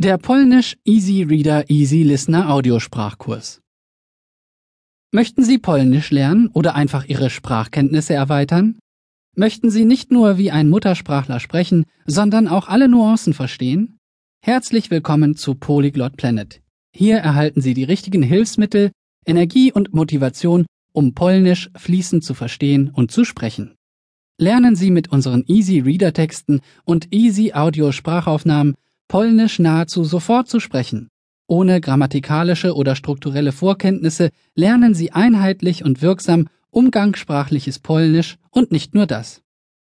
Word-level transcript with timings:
Der 0.00 0.16
Polnisch 0.16 0.76
Easy 0.84 1.24
Reader 1.24 1.70
Easy 1.70 2.04
Listener 2.04 2.50
Audiosprachkurs. 2.50 3.62
Möchten 5.10 5.42
Sie 5.42 5.58
Polnisch 5.58 6.12
lernen 6.12 6.46
oder 6.52 6.76
einfach 6.76 7.06
Ihre 7.06 7.30
Sprachkenntnisse 7.30 8.14
erweitern? 8.14 8.78
Möchten 9.34 9.70
Sie 9.70 9.84
nicht 9.84 10.12
nur 10.12 10.38
wie 10.38 10.52
ein 10.52 10.70
Muttersprachler 10.70 11.40
sprechen, 11.40 11.84
sondern 12.06 12.46
auch 12.46 12.68
alle 12.68 12.88
Nuancen 12.88 13.34
verstehen? 13.34 13.98
Herzlich 14.40 14.92
willkommen 14.92 15.34
zu 15.34 15.56
Polyglot 15.56 16.16
Planet. 16.16 16.62
Hier 16.94 17.16
erhalten 17.16 17.60
Sie 17.60 17.74
die 17.74 17.82
richtigen 17.82 18.22
Hilfsmittel, 18.22 18.92
Energie 19.26 19.72
und 19.72 19.94
Motivation, 19.94 20.66
um 20.92 21.14
Polnisch 21.14 21.70
fließend 21.76 22.22
zu 22.22 22.34
verstehen 22.34 22.88
und 22.94 23.10
zu 23.10 23.24
sprechen. 23.24 23.74
Lernen 24.40 24.76
Sie 24.76 24.92
mit 24.92 25.10
unseren 25.10 25.42
Easy 25.48 25.80
Reader 25.80 26.12
Texten 26.12 26.60
und 26.84 27.12
Easy 27.12 27.52
Audio 27.52 27.90
Sprachaufnahmen 27.90 28.76
Polnisch 29.08 29.58
nahezu 29.58 30.04
sofort 30.04 30.48
zu 30.48 30.60
sprechen. 30.60 31.08
Ohne 31.46 31.80
grammatikalische 31.80 32.74
oder 32.74 32.94
strukturelle 32.94 33.52
Vorkenntnisse 33.52 34.30
lernen 34.54 34.94
Sie 34.94 35.12
einheitlich 35.12 35.82
und 35.82 36.02
wirksam 36.02 36.48
umgangssprachliches 36.70 37.78
Polnisch 37.78 38.36
und 38.50 38.70
nicht 38.70 38.94
nur 38.94 39.06
das. 39.06 39.40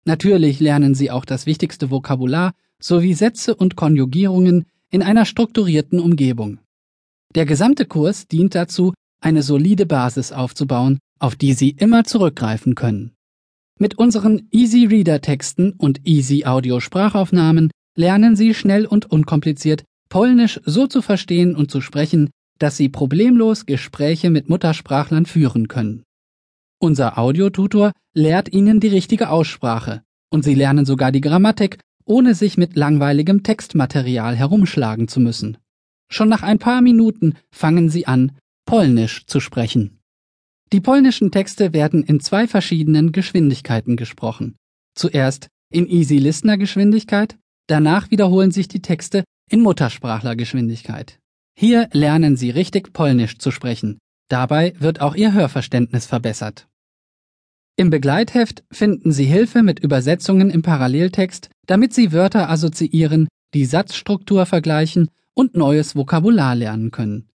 Natürlich 0.05 0.61
lernen 0.61 0.95
Sie 0.95 1.11
auch 1.11 1.25
das 1.25 1.45
wichtigste 1.45 1.91
Vokabular 1.91 2.53
sowie 2.79 3.13
Sätze 3.13 3.55
und 3.55 3.75
Konjugierungen 3.75 4.65
in 4.89 5.03
einer 5.03 5.25
strukturierten 5.25 5.99
Umgebung. 5.99 6.59
Der 7.35 7.45
gesamte 7.45 7.85
Kurs 7.85 8.27
dient 8.27 8.55
dazu, 8.55 8.93
eine 9.21 9.43
solide 9.43 9.85
Basis 9.85 10.31
aufzubauen, 10.31 10.99
auf 11.19 11.35
die 11.35 11.53
Sie 11.53 11.71
immer 11.71 12.05
zurückgreifen 12.05 12.73
können. 12.73 13.11
Mit 13.77 13.97
unseren 13.97 14.47
Easy 14.51 14.85
Reader 14.85 15.21
Texten 15.21 15.73
und 15.73 16.07
Easy 16.07 16.45
Audio 16.45 16.79
Sprachaufnahmen 16.79 17.69
lernen 17.99 18.37
Sie 18.37 18.53
schnell 18.53 18.85
und 18.85 19.11
unkompliziert 19.11 19.83
Polnisch 20.07 20.59
so 20.65 20.87
zu 20.87 21.01
verstehen 21.01 21.53
und 21.55 21.69
zu 21.69 21.81
sprechen, 21.81 22.29
dass 22.57 22.77
Sie 22.77 22.87
problemlos 22.87 23.65
Gespräche 23.65 24.29
mit 24.29 24.47
Muttersprachlern 24.49 25.25
führen 25.25 25.67
können. 25.67 26.03
Unser 26.79 27.17
Audiotutor 27.17 27.91
lehrt 28.15 28.51
Ihnen 28.53 28.79
die 28.79 28.87
richtige 28.87 29.29
Aussprache 29.29 30.01
und 30.31 30.45
Sie 30.45 30.55
lernen 30.55 30.85
sogar 30.85 31.11
die 31.11 31.19
Grammatik, 31.19 31.79
ohne 32.05 32.35
sich 32.35 32.57
mit 32.57 32.77
langweiligem 32.77 33.43
Textmaterial 33.43 34.35
herumschlagen 34.35 35.09
zu 35.09 35.19
müssen. 35.19 35.57
Schon 36.09 36.29
nach 36.29 36.41
ein 36.41 36.57
paar 36.57 36.81
Minuten 36.81 37.35
fangen 37.51 37.89
Sie 37.89 38.07
an, 38.07 38.31
Polnisch 38.65 39.25
zu 39.25 39.41
sprechen. 39.41 39.99
Die 40.71 40.79
polnischen 40.79 41.31
Texte 41.31 41.73
werden 41.73 42.03
in 42.03 42.21
zwei 42.21 42.47
verschiedenen 42.47 43.11
Geschwindigkeiten 43.11 43.97
gesprochen. 43.97 44.55
Zuerst 44.95 45.49
in 45.69 45.85
Easy 45.87 46.17
Listener 46.17 46.57
Geschwindigkeit 46.57 47.37
Danach 47.69 48.09
wiederholen 48.09 48.49
sich 48.49 48.67
die 48.67 48.81
Texte 48.81 49.23
in 49.47 49.61
Muttersprachlergeschwindigkeit. 49.61 51.19
Hier 51.55 51.87
lernen 51.93 52.35
Sie 52.35 52.49
richtig 52.49 52.93
Polnisch 52.93 53.37
zu 53.37 53.51
sprechen. 53.51 53.99
Dabei 54.27 54.73
wird 54.79 55.01
auch 55.01 55.15
Ihr 55.15 55.33
Hörverständnis 55.33 56.07
verbessert. 56.07 56.67
Im 57.75 57.91
Begleitheft 57.91 58.63
finden 58.71 59.11
Sie 59.11 59.25
Hilfe 59.25 59.61
mit 59.61 59.79
Übersetzungen 59.79 60.49
im 60.49 60.63
Paralleltext, 60.63 61.51
damit 61.67 61.93
Sie 61.93 62.11
Wörter 62.11 62.49
assoziieren, 62.49 63.27
die 63.53 63.65
Satzstruktur 63.65 64.47
vergleichen 64.47 65.09
und 65.35 65.55
neues 65.55 65.95
Vokabular 65.95 66.55
lernen 66.55 66.89
können. 66.89 67.29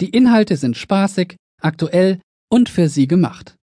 Die 0.00 0.10
Inhalte 0.10 0.56
sind 0.56 0.76
spaßig, 0.76 1.34
aktuell 1.60 2.20
und 2.48 2.68
für 2.68 2.88
Sie 2.88 3.08
gemacht. 3.08 3.56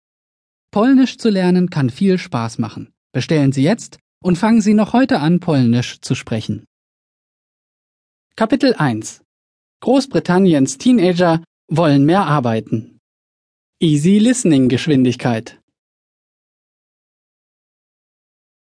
Polnisch 0.70 1.18
zu 1.18 1.28
lernen 1.28 1.68
kann 1.68 1.90
viel 1.90 2.16
Spaß 2.16 2.58
machen. 2.58 2.94
Bestellen 3.12 3.52
Sie 3.52 3.62
jetzt 3.62 3.98
und 4.24 4.36
fangen 4.36 4.62
Sie 4.62 4.72
noch 4.72 4.94
heute 4.94 5.20
an, 5.20 5.38
Polnisch 5.38 6.00
zu 6.00 6.14
sprechen. 6.14 6.64
Kapitel 8.36 8.74
1 8.74 9.22
Großbritanniens 9.80 10.78
Teenager 10.78 11.44
wollen 11.68 12.06
mehr 12.06 12.26
arbeiten. 12.26 12.98
Easy 13.80 14.18
Listening 14.18 14.70
Geschwindigkeit 14.70 15.60